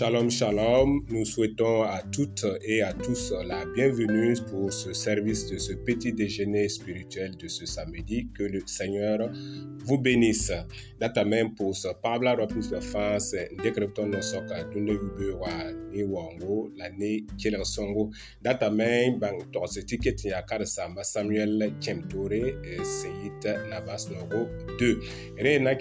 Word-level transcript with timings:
Shalom, 0.00 0.30
shalom. 0.30 1.04
Nous 1.10 1.26
souhaitons 1.26 1.82
à 1.82 2.00
toutes 2.10 2.46
et 2.62 2.80
à 2.80 2.94
tous 2.94 3.34
la 3.44 3.66
bienvenue 3.66 4.34
pour 4.50 4.72
ce 4.72 4.94
service 4.94 5.46
de 5.50 5.58
ce 5.58 5.74
petit 5.74 6.14
déjeuner 6.14 6.70
spirituel 6.70 7.36
de 7.36 7.46
ce 7.48 7.66
samedi. 7.66 8.26
Que 8.34 8.44
le 8.44 8.62
Seigneur 8.64 9.30
vous 9.84 9.98
bénisse. 9.98 10.52
Data 10.98 11.22
même 11.26 11.54
pour 11.54 11.76
ce 11.76 11.88
Pabla 12.02 12.34
Ropus 12.34 12.70
de 12.70 12.80
France, 12.80 13.34
décryptons 13.62 14.06
nos 14.06 14.22
yubewa 14.74 15.70
ni 15.92 16.02
wango 16.02 16.72
la 16.78 16.88
bang 19.18 19.44
sama 20.64 21.04
Samuel 21.04 21.74
Kemtore 21.78 22.54
Seyit 22.82 23.44
Navas 23.68 24.08
Nogo 24.10 24.48
2. 24.78 25.00
Re 25.36 25.58
na 25.58 25.74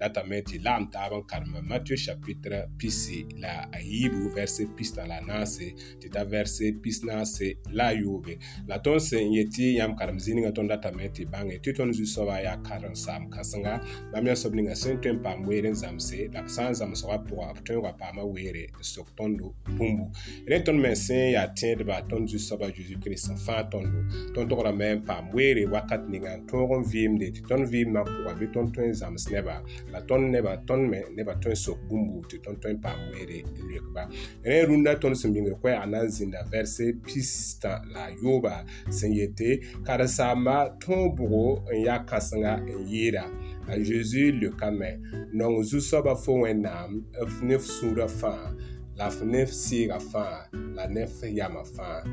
data 0.00 0.22
meti 0.24 0.58
lam 0.58 0.90
taban 0.90 1.22
karm 1.26 1.52
Matthieu 1.68 1.96
chapitre 1.96 2.68
pisi 2.78 3.26
la 3.38 3.68
ayibu 3.72 4.34
verset 4.34 4.68
pista 4.76 5.06
la 5.06 5.20
nase 5.20 5.74
tita 6.00 6.24
verset 6.24 6.80
pis 6.82 7.02
nase 7.04 7.56
la 7.72 7.92
yobe. 7.92 8.38
La 8.68 8.78
ton 8.78 8.98
sen 9.00 9.32
yeti 9.32 9.76
yam 9.76 9.96
karm 9.96 10.18
zininga 10.18 10.54
ton 10.54 10.68
data 10.68 10.90
meti 10.92 11.24
bange 11.24 11.58
titon 11.62 11.92
zu 11.92 12.06
soba 12.06 12.40
ya 12.40 12.56
karan 12.56 12.94
sam 12.94 13.30
kasanga 13.30 13.80
bamya 14.12 14.36
sobninga 14.36 14.74
senten 14.74 15.22
pam 15.22 15.46
were 15.46 15.72
zamse 15.74 16.32
la 16.34 16.46
san 16.46 16.74
zam 16.74 16.94
soba 16.94 17.18
pour 17.18 17.54
ton 17.64 17.82
wa 17.82 17.92
pama 17.92 18.24
were 18.24 18.68
sok 18.80 19.08
tondo 19.16 19.54
bumbu. 19.76 20.10
Re 20.46 20.62
ton 20.62 20.80
men 20.80 20.96
sen 20.96 21.32
ya 21.32 21.46
tiende 21.48 21.84
ba 21.86 22.02
ton 22.08 22.26
zu 22.26 22.38
soba 22.38 22.70
jésus 22.70 22.98
christ 23.02 23.32
fa 23.46 23.64
tondo 23.70 24.04
ton 24.34 24.48
to 24.48 24.72
men 24.72 25.02
pam 25.02 25.30
were 25.32 25.66
wakat 25.66 26.08
ninga 26.08 26.40
ton 26.46 26.82
vimde 26.82 27.32
ton 27.48 27.64
vim 27.64 27.92
na 27.92 28.04
pour 28.04 28.34
bi 28.34 28.46
ton 28.52 28.72
ton 28.72 28.92
zams 28.92 29.30
neba 29.44 29.62
la 29.92 30.00
tõnd 30.08 30.30
neba 30.32 30.56
tõnd 30.66 30.88
me 30.90 31.00
nebã 31.16 31.36
tõe 31.42 31.52
n 31.52 31.60
sok 31.60 31.84
bũmbu 31.88 32.24
tɩ 32.28 32.40
tõnd 32.44 32.60
tõe 32.62 32.72
n 32.74 32.80
paam 32.82 33.00
weere 33.12 33.42
rɩkba 33.44 34.02
rẽ 34.44 34.64
rũndã 34.68 34.96
tõnd 35.00 35.18
sẽn 35.20 35.34
bĩngr 35.34 35.56
koɛ 35.60 35.76
a 35.76 35.84
na 35.86 36.02
n 36.04 36.12
zĩnda 36.16 36.44
vɛrse 36.50 36.86
pistã 37.04 37.82
la 37.92 38.08
a 38.08 38.14
yooba 38.22 38.64
sẽn 38.88 39.12
yetɩ 39.18 39.84
karen-saamba 39.86 40.56
tõog-bʋgo 40.80 41.44
n 41.72 41.84
yaa 41.84 42.04
kãsenga 42.08 42.54
n 42.64 42.88
yɩɩra 42.88 43.24
a 43.68 43.72
zeezi 43.80 44.32
le 44.40 44.48
kame 44.60 44.90
nong 45.32 45.62
zu-soabã 45.64 46.14
fo 46.16 46.40
wẽnnaam 46.44 47.00
ne 47.42 47.56
sũurã 47.58 48.08
fãa 48.08 48.52
La 48.96 49.10
fenêtre 49.10 49.52
sera 49.52 49.98
fan, 49.98 50.74
la 50.74 50.86
nef 50.86 51.22
yama 51.22 51.64
fan. 51.64 52.04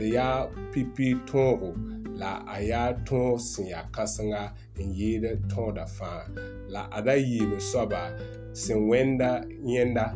ya 0.00 0.48
pipi 0.72 1.16
tongo, 1.26 1.74
la 2.16 2.42
aya 2.46 2.94
ton 3.04 3.38
sin 3.38 3.66
ya 3.66 3.84
kasanga 3.92 4.52
in 4.78 4.94
yede 4.94 5.38
ton 5.48 5.74
da 5.74 5.84
fan. 5.86 6.34
La 6.68 6.88
ada 6.90 7.16
yime 7.16 7.60
soba, 7.60 8.16
sin 8.54 8.88
wenda 8.88 9.44
yenda, 9.62 10.14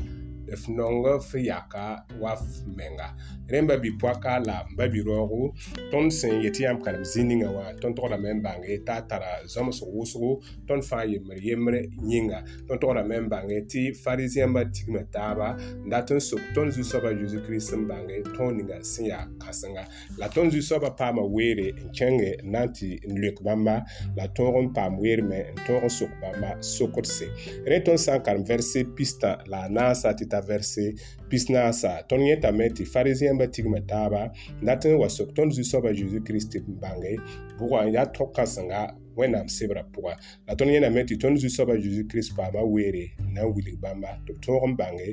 f 0.56 0.68
nong 0.68 1.06
f 1.20 1.34
yaka 1.34 2.04
wa 2.20 2.32
f 2.34 2.64
menga 2.76 3.14
rẽmba 3.48 3.76
bi-poaka 3.80 4.38
la 4.44 4.64
m 4.68 4.76
ba 4.76 4.88
bi-raoogo 4.92 5.52
tõnd 5.92 6.12
sẽn 6.12 6.42
yet 6.44 6.58
yãmb 6.60 6.82
karem 6.84 7.04
zĩ-ninga 7.04 7.48
wã 7.52 7.72
tõnd 7.80 7.96
togdame 7.96 8.34
n 8.36 8.42
bãnge 8.44 8.78
t'a 8.86 9.00
tara 9.08 9.38
zõmsg 9.48 9.88
wʋsgo 9.88 10.32
tõnd 10.68 10.84
fãa 10.84 11.06
yembr 11.08 11.40
yembr 11.40 11.78
yĩnga 12.10 12.42
tõnd 12.68 12.80
togdame 12.82 13.20
n 13.24 13.30
bãnge 13.32 13.62
tɩ 13.72 13.84
farizẽmbã 14.02 14.64
tigma 14.72 15.04
taaba 15.14 15.54
n 15.56 15.88
dat 15.92 16.12
n 16.12 16.20
sok 16.20 16.42
tõnd 16.56 16.76
zu-soabã 16.76 17.14
zeezi 17.16 17.40
kirist 17.46 17.72
n 17.76 17.86
bãnge 17.88 18.20
tõog 18.34 18.52
ninga 18.58 18.82
sẽn 18.84 19.08
yaa 19.08 19.24
kãsenga 19.40 19.86
la 20.20 20.28
tõnd 20.34 20.52
zu-soabã 20.52 20.92
paama 20.98 21.24
weere 21.24 21.70
n 21.72 21.92
kẽnge 21.96 22.34
n 22.44 22.52
na 22.52 22.66
n 22.68 22.74
tɩ 22.76 22.90
n 23.08 23.16
loek 23.22 23.40
bãmba 23.46 23.78
la 24.18 24.28
tõog 24.36 24.60
n 24.60 24.72
paam 24.76 25.00
weerme 25.00 25.40
n 25.54 25.58
tõog 25.64 25.88
n 25.88 25.94
sok 25.98 26.12
bãmba 26.20 26.56
sokdse 26.60 27.30
rẽ 27.64 27.80
tõnd 27.86 28.02
sã 28.04 28.18
n 28.20 28.24
karem 28.26 28.44
vɛrse 28.44 28.84
pistã 28.96 29.38
la 29.48 29.64
a 29.66 29.72
naasa 29.72 30.12
tɩ 30.12 30.28
t'a 30.30 30.37
ta 30.38 30.46
vɛrse 30.46 30.94
pisnaasa 31.30 31.92
tõnd 32.08 32.26
yẽ 32.28 32.40
tame 32.42 32.68
tɩ 32.76 32.84
farisiyãmbã 32.92 33.46
tigme 33.50 33.80
taaba 33.90 34.30
dat 34.62 34.84
n 34.86 34.94
wa 34.98 35.08
sok 35.08 35.34
tõnd 35.34 35.52
zu-soabã 35.56 35.90
zeezi 35.98 36.20
kirist 36.26 36.54
n 36.56 36.78
bãnge 36.80 37.18
bʋgã 37.58 37.86
n 37.86 37.92
yaa 37.94 38.06
tõka 38.14 38.46
sẽnga 38.46 38.82
wẽnnaam 39.18 39.48
sebrã 39.48 39.82
pʋga 39.94 40.14
la 40.46 40.54
tõnd 40.54 40.70
tɩ 41.08 41.18
tõnd 41.22 41.36
zu-soabã 41.42 41.76
zeezi 41.82 42.04
kirist 42.08 42.36
paama 42.36 42.62
weere 42.62 43.10
na 43.34 43.42
n 43.42 43.52
wilg 43.54 43.78
bãmba 43.82 44.16
tɩ 44.26 44.34
b 44.36 44.38
tõog 44.44 44.68
n 44.70 44.76
bãnge 44.78 45.08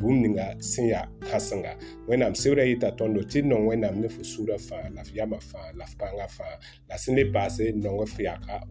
bũmb 0.00 0.22
ninga 0.24 0.46
sẽn 0.60 0.90
yaa 0.90 1.06
kãsenga 1.28 1.76
wẽnnaam 2.08 2.34
sebrã 2.34 2.64
yeta 2.64 2.90
tõndo 2.98 3.22
tɩ 3.22 3.44
nong 3.46 3.68
wẽnnaam 3.68 4.00
ne 4.00 4.08
fo 4.08 4.22
fãa 4.58 4.90
la 4.94 5.02
f 5.02 5.14
fãa 5.52 5.72
la 5.76 5.84
f 6.26 6.36
fãa 6.38 6.56
la 6.88 6.96
sẽn 6.98 7.16
le 7.16 7.24
paase 7.32 7.72
f 8.10 8.16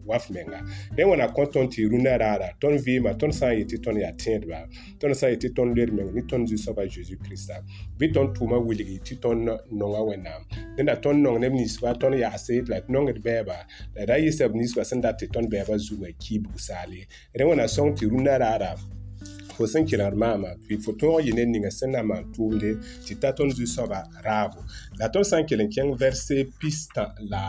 waf 0.06 0.30
menga. 0.30 0.60
Wẽna 0.96 1.28
kõ 1.34 1.46
tõnd 1.52 1.72
tɩ 1.72 1.88
rũnã 1.90 2.16
raara 2.18 2.50
tõnd 2.60 2.80
tõnd 3.20 3.34
sã 3.34 3.50
n 3.52 3.60
yetɩ 3.60 3.80
tõnd 3.84 4.00
yaa 4.00 4.12
tẽedba 4.18 4.60
tõnd 5.00 5.14
sã 5.14 5.28
n 5.28 5.34
yetɩ 5.34 5.52
tõnd 5.56 5.76
leer 5.76 5.92
meng 5.92 6.12
ne 6.14 6.22
tõnd 6.30 6.48
zu-soabã 6.50 6.86
zeezi 6.88 7.16
bɩ 7.98 8.06
tõnd 8.14 8.36
tʋʋmã 8.36 8.58
wilgi 8.66 8.98
tɩ 9.06 9.18
tõnd 9.22 9.50
nonga 9.70 10.02
wẽnnaam 10.08 10.42
dẽnda 10.76 10.96
tõnd 11.04 11.22
nong 11.24 11.40
neb 11.42 11.54
ninsba 11.54 11.94
tõnd 12.00 12.18
yaase 12.20 12.62
la 12.68 12.80
d 12.80 12.92
nongd 12.92 13.20
bɛɛba 13.24 13.56
la 13.96 14.06
da 14.06 14.18
yɩsa 14.18 14.48
b 14.48 14.56
sẽn 14.84 15.00
dat 15.04 15.18
tɩ 15.18 15.26
tõnd 15.34 15.48
bɛɛbã 15.52 15.76
zugã 15.86 16.10
kiib 16.22 16.42
busaale 16.52 17.00
rẽ 17.38 17.44
wẽna 17.48 17.66
sõng 17.74 17.90
tɩ 17.96 18.04
rũnã 18.12 18.34
raara 18.42 18.72
fo 19.60 19.66
sẽn 19.68 19.84
kelgd 19.88 20.16
maama 20.22 20.50
tɩ 20.66 20.74
fo 20.84 20.92
tõog 21.00 21.20
yɩ 21.26 21.32
ned 21.36 21.48
ninga 21.52 21.70
sẽn 21.78 21.90
na 21.94 22.00
maan 22.10 22.24
tʋʋmde 22.34 22.70
tɩ 23.04 23.12
ta 23.22 23.28
tõnd 23.36 23.52
zu-soaba 23.58 24.00
raabo 24.26 24.60
la 24.98 25.06
tõnd 25.12 25.28
sã 25.30 25.36
n 25.40 25.44
kell 25.48 25.60
n 25.66 25.68
kẽng 25.74 25.92
vɛrse 26.00 26.36
pistã 26.60 27.04
la 27.32 27.42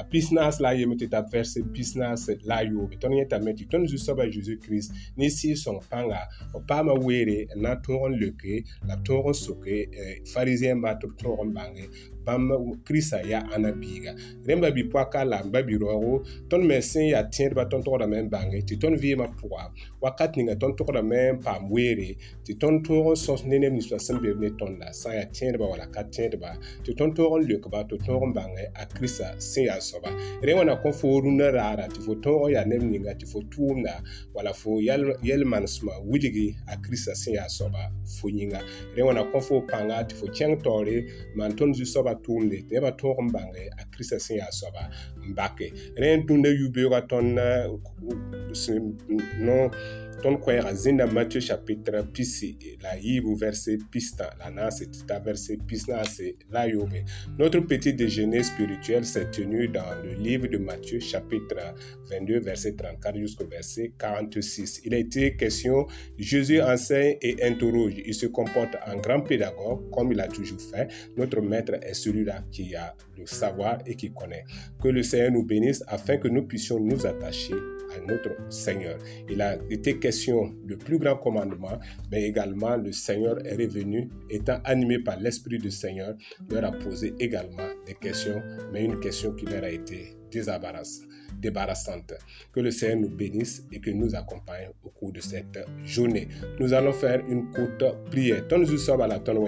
a 0.00 0.02
pisnaas 0.10 0.60
la 0.62 0.68
a 0.70 0.78
yeme 0.78 0.94
tɩ 1.00 1.06
ta 1.12 1.20
vɛrse 1.32 1.58
pisnaas 1.74 2.22
la 2.48 2.56
a 2.62 2.68
yoobe 2.70 2.94
tõnd 3.02 3.18
yẽtame 3.18 3.50
tɩ 3.58 3.64
tõnd 3.72 3.90
zu-soabã 3.90 4.28
zeezi 4.30 4.54
kirist 4.62 4.90
ne 5.18 5.26
sɩɩg-sõng 5.38 5.80
pãnga 5.90 6.22
b 6.52 6.62
paama 6.70 6.94
weere 7.06 7.38
n 7.56 7.66
na 7.66 7.74
n 7.74 7.82
tõog 7.84 8.06
n 8.10 8.14
leke 8.22 8.62
la 8.86 8.94
b 9.02 9.08
n 9.10 9.34
soke 9.34 9.76
farizẽmbã 10.32 10.90
tɩ 11.02 11.06
b 11.10 11.12
tõog 11.18 11.38
n 11.50 11.50
bãmb 12.30 12.50
kirista 12.86 13.18
yaa 13.32 13.42
ãna 13.54 13.72
biiga 13.80 14.14
rẽmba 14.46 14.70
bi-poaka 14.76 15.24
la 15.24 15.42
m 15.44 15.50
ba 15.52 15.62
bi-raoogo 15.66 16.22
tõnd 16.50 16.64
me 16.70 16.78
sẽn 16.80 17.06
yaa 17.12 17.24
tẽedbã 17.34 17.64
tõnd 17.70 17.84
togdame 17.84 18.22
n 18.22 18.30
bãnge 18.30 18.62
tɩ 18.68 18.78
tõnd 18.82 18.96
vɩɩmã 19.02 19.26
pʋga 19.40 19.64
wakat 20.02 20.36
ninga 20.36 20.54
tõnd 20.62 20.76
togdame 20.78 21.20
n 21.34 21.40
paam 21.44 21.66
weere 21.72 22.14
tɩ 22.46 22.54
tõnd 22.62 22.84
tõog 22.86 23.12
n 23.12 23.16
sõs 23.24 23.42
ne 23.50 23.58
neb 23.58 23.72
ninsba 23.74 23.98
sẽn 23.98 24.20
be 24.22 24.34
ne 24.38 24.50
tõnda 24.60 24.92
sã 24.94 25.10
n 25.10 25.16
yaa 25.18 25.28
tẽedba 25.34 25.66
wala 25.72 25.86
ka 25.94 26.02
tẽedba 26.14 26.54
tɩ 26.86 26.94
tõnd 26.98 27.16
tõog 27.18 27.38
n 27.40 27.48
lekba 27.50 27.82
tɩ 27.90 27.98
tõog 28.06 28.22
n 28.30 28.32
bãnge 28.36 28.64
a 28.74 28.86
kirista 28.86 29.34
sẽn 29.40 29.66
yaa 29.70 29.80
soaba 29.80 30.10
rẽ 30.44 30.54
wãna 30.58 30.76
kõ 30.82 30.92
fo 30.94 31.08
rũnã 31.24 31.50
raara 31.56 31.86
tɩ 31.90 32.00
fo 32.06 32.14
tõog 32.24 32.48
n 32.48 32.54
yaa 32.54 32.64
neb 32.70 32.82
ninga 32.86 33.14
tɩ 33.18 33.26
fo 33.32 33.38
tʋʋmda 33.52 33.94
wala 34.34 34.52
fo 34.54 34.78
yɛl-manesmã 34.80 35.94
wilgi 36.10 36.48
a 36.70 36.76
kirista 36.82 37.14
sẽn 37.22 37.34
yaa 37.38 37.48
soaba 37.48 37.90
fo 38.18 38.28
yĩnga 38.28 38.60
rẽ 38.96 39.02
wãna 39.06 39.24
kõ 39.32 39.40
fo 39.42 39.60
pãnga 39.70 40.02
tɩ 40.08 40.14
fo 40.20 40.26
kẽng 40.36 40.56
taoore 40.64 40.96
maan 41.36 41.52
tõnd 41.58 41.74
zu-soabã 41.78 42.14
tʋʋmde 42.24 42.56
tɩ 42.68 42.72
nebã 42.74 42.90
tõog 43.00 43.18
n 43.26 43.28
bãnge 43.34 43.62
a 43.80 43.82
kirista 43.90 44.16
sẽn 44.26 44.36
yaa 44.40 44.52
soaba 44.58 44.82
n 45.26 45.34
bake 45.38 45.66
rẽ 46.00 46.10
n 46.18 46.26
tũnda 46.26 46.50
yu-beoogã 46.60 47.00
tõnd 47.10 47.38
no 49.46 49.56
zĩnda 50.74 51.06
matthieu 51.06 51.40
chapitre 51.40 51.92
la 52.82 52.96
verset 53.38 53.78
pistã 53.90 54.30
la 54.40 55.18
verset 55.20 55.58
la 56.50 56.66
notre 57.38 57.60
petit 57.60 57.94
déjeuner 57.94 58.42
spirituel 58.42 59.04
s'est 59.04 59.30
tenu 59.30 59.68
dans 59.68 59.94
le 60.02 60.14
livre 60.14 60.46
de 60.46 60.58
Matthieu 60.58 61.00
chapitre 61.00 61.74
22 62.10 62.40
verset 62.40 62.72
34 62.72 63.18
jusqu'au 63.18 63.46
verset 63.46 63.92
46 63.98 64.82
il 64.84 64.94
a 64.94 64.98
été 64.98 65.36
question 65.36 65.86
Jésus 66.18 66.60
enseigne 66.60 67.16
et 67.22 67.42
interroge. 67.42 67.94
Il 68.04 68.14
se 68.14 68.26
comporte 68.26 68.76
en 68.86 68.96
grand 68.96 69.20
pédagogue 69.20 69.90
comme 69.90 70.12
il 70.12 70.20
a 70.20 70.28
toujours 70.28 70.60
fait. 70.60 70.88
Notre 71.16 71.40
maître 71.40 71.74
est 71.82 71.94
celui-là 71.94 72.42
qui 72.52 72.74
a 72.74 72.94
le 73.18 73.26
savoir 73.26 73.78
et 73.86 73.94
qui 73.94 74.12
connaît. 74.12 74.44
Que 74.82 74.88
le 74.88 75.02
Seigneur 75.02 75.32
nous 75.32 75.44
bénisse 75.44 75.82
afin 75.88 76.16
que 76.16 76.28
nous 76.28 76.42
puissions 76.42 76.78
nous 76.80 77.06
attacher 77.06 77.54
à 77.96 78.00
notre 78.06 78.30
Seigneur. 78.50 78.98
Il 79.28 79.42
a 79.42 79.56
été 79.70 79.98
question 79.98 80.09
du 80.64 80.76
plus 80.76 80.98
grand 80.98 81.16
commandement, 81.16 81.78
mais 82.10 82.24
également 82.24 82.76
le 82.76 82.92
Seigneur 82.92 83.44
est 83.46 83.54
revenu, 83.56 84.08
étant 84.28 84.58
animé 84.64 84.98
par 84.98 85.18
l'Esprit 85.18 85.58
du 85.58 85.70
Seigneur, 85.70 86.14
leur 86.50 86.64
a 86.64 86.72
posé 86.72 87.14
également 87.18 87.68
des 87.86 87.94
questions, 87.94 88.42
mais 88.72 88.84
une 88.84 89.00
question 89.00 89.32
qui 89.34 89.46
leur 89.46 89.64
a 89.64 89.70
été 89.70 90.16
débarrassante. 91.40 92.14
Que 92.52 92.60
le 92.60 92.70
Seigneur 92.70 93.00
nous 93.00 93.08
bénisse 93.08 93.64
et 93.72 93.80
que 93.80 93.90
nous 93.90 94.14
accompagne 94.14 94.68
au 94.84 94.90
cours 94.90 95.12
de 95.12 95.20
cette 95.20 95.58
journée. 95.84 96.28
Nous 96.58 96.72
allons 96.72 96.92
faire 96.92 97.24
une 97.28 97.50
courte 97.50 97.84
prière. 98.10 98.46
Ton 98.48 98.62
à 99.00 99.06
la 99.06 99.18
ton 99.18 99.46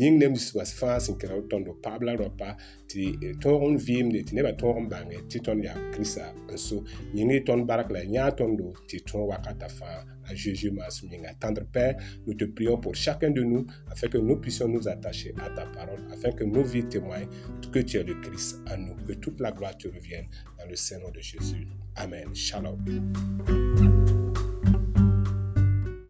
yĩng 0.00 0.18
neb 0.20 0.32
ninsba 0.34 0.64
fãa 0.78 0.98
sẽn 1.04 1.16
b 1.18 1.22
tõndo 1.50 1.72
paab 1.84 2.00
la 2.06 2.16
raopa 2.20 2.56
tɩ 2.90 3.02
tõog 3.42 3.62
n 3.72 3.76
vɩɩmde 3.86 4.20
tɩ 4.26 4.32
nebã 4.36 4.52
tõog 4.60 4.76
n 4.82 4.90
bãnge 4.92 5.18
tɩ 5.30 5.38
tõnd 5.46 5.64
yaa 5.66 5.78
kirista 5.92 6.26
n 6.52 6.58
so 6.66 6.76
yĩngẽ 7.16 7.44
tõnd 7.48 7.66
bark 7.68 7.88
la 7.94 8.02
yãa 8.14 8.30
tõndo 8.38 8.66
tɩ 8.88 8.96
tõog 9.08 9.30
wakata 9.30 9.68
fãa 9.78 10.00
à 10.28 10.34
Jésus 10.34 10.70
maasem 10.70 11.08
yĩnga 11.12 11.34
tendre 11.40 11.64
Père 11.72 11.96
nous 12.26 12.34
te 12.34 12.44
prions 12.44 12.78
pour 12.78 12.94
chacun 12.94 13.30
de 13.30 13.42
nous 13.42 13.66
afin 13.90 14.08
que 14.08 14.18
nous 14.18 14.36
puissions 14.36 14.68
nous 14.68 14.88
attacher 14.88 15.34
à 15.38 15.50
ta 15.50 15.66
parole 15.66 16.02
afin 16.12 16.32
que 16.32 16.44
nos 16.44 16.62
vies 16.62 16.84
témoignent 16.84 17.28
que 17.72 17.78
tu 17.80 17.98
es 17.98 18.04
le 18.04 18.14
Christ 18.20 18.60
à 18.66 18.76
nous. 18.76 18.94
Que 19.06 19.12
toute 19.12 19.40
la 19.40 19.52
gloire 19.52 19.76
te 19.76 19.88
revienne 19.88 20.26
dans 20.58 20.66
le 20.66 20.76
Seigneur 20.76 21.12
de 21.12 21.20
Jésus. 21.20 21.68
Amen. 21.96 22.34
Shalom. 22.34 22.78